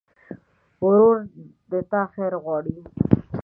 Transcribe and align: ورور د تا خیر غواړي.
ورور 0.85 1.17
د 1.71 1.73
تا 1.91 2.01
خیر 2.13 2.33
غواړي. 2.43 2.75